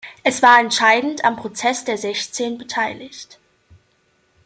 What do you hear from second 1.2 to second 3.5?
am "Prozess der Sechzehn" beteiligt.